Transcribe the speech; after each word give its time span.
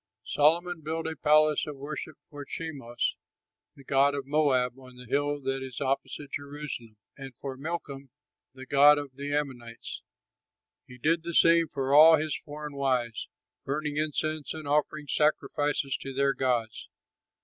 Solomon 0.25 0.81
built 0.81 1.05
a 1.05 1.15
place 1.15 1.67
of 1.67 1.77
worship 1.77 2.15
for 2.31 2.43
Chemosh, 2.43 3.13
the 3.75 3.83
god 3.83 4.15
of 4.15 4.25
Moab, 4.25 4.79
on 4.79 4.95
the 4.95 5.05
hill 5.05 5.39
that 5.41 5.61
is 5.61 5.79
opposite 5.79 6.31
Jerusalem, 6.31 6.97
and 7.15 7.35
for 7.35 7.55
Milcom, 7.55 8.09
the 8.55 8.65
god 8.65 8.97
of 8.97 9.11
the 9.13 9.31
Ammonites. 9.31 10.01
He 10.87 10.97
did 10.97 11.21
the 11.21 11.35
same 11.35 11.67
for 11.67 11.93
all 11.93 12.17
his 12.17 12.35
foreign 12.35 12.73
wives, 12.73 13.27
burning 13.63 13.97
incense 13.97 14.55
and 14.55 14.67
offering 14.67 15.05
sacrifices 15.07 15.95
to 15.97 16.15
their 16.15 16.33
gods. 16.33 16.89